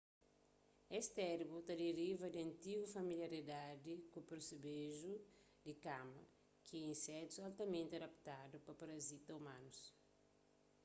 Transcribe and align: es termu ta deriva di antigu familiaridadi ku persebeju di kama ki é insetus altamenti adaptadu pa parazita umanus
es 0.99 1.07
termu 1.17 1.57
ta 1.67 1.73
deriva 1.83 2.25
di 2.31 2.39
antigu 2.47 2.85
familiaridadi 2.95 3.93
ku 4.11 4.19
persebeju 4.29 5.11
di 5.63 5.73
kama 5.85 6.21
ki 6.65 6.73
é 6.81 6.85
insetus 6.93 7.43
altamenti 7.47 7.93
adaptadu 7.95 8.55
pa 8.65 8.71
parazita 8.79 9.31
umanus 9.41 9.79